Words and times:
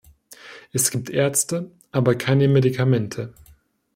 Es 0.73 0.89
gibt 0.89 1.11
Ärzte, 1.11 1.69
aber 1.91 2.15
keine 2.15 2.47
Medikamente. 2.47 3.35